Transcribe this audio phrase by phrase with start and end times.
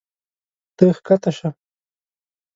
[0.77, 1.49] ته ښکته شه.